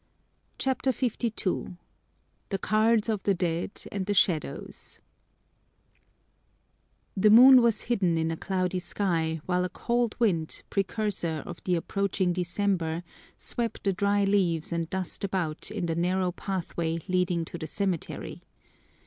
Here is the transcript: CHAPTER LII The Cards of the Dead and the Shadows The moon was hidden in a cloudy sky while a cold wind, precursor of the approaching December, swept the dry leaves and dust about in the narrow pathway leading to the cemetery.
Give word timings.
CHAPTER 0.57 0.89
LII 0.99 1.75
The 2.49 2.57
Cards 2.59 3.07
of 3.07 3.21
the 3.21 3.35
Dead 3.35 3.83
and 3.91 4.07
the 4.07 4.15
Shadows 4.15 4.99
The 7.15 7.29
moon 7.29 7.61
was 7.61 7.81
hidden 7.83 8.17
in 8.17 8.31
a 8.31 8.35
cloudy 8.35 8.79
sky 8.79 9.41
while 9.45 9.63
a 9.63 9.69
cold 9.69 10.15
wind, 10.17 10.63
precursor 10.71 11.43
of 11.45 11.63
the 11.65 11.75
approaching 11.75 12.33
December, 12.33 13.03
swept 13.37 13.83
the 13.83 13.93
dry 13.93 14.23
leaves 14.25 14.73
and 14.73 14.89
dust 14.89 15.23
about 15.23 15.69
in 15.69 15.85
the 15.85 15.93
narrow 15.95 16.31
pathway 16.31 16.97
leading 17.07 17.45
to 17.45 17.59
the 17.59 17.67
cemetery. 17.67 18.41